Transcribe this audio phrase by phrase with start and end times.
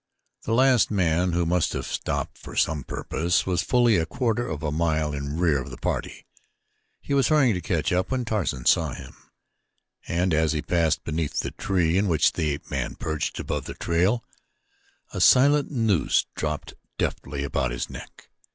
[0.45, 4.63] The last man, who must have stopped for some purpose, was fully a quarter of
[4.63, 6.25] a mile in rear of the party.
[6.99, 9.15] He was hurrying to catch up when Tarzan saw him,
[10.07, 13.75] and as he passed beneath the tree in which the ape man perched above the
[13.75, 14.25] trail,
[15.13, 18.27] a silent noose dropped deftly about his neck.